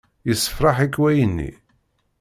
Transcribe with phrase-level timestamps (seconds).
[0.27, 1.51] Yessefṛaḥ-ik wayenni?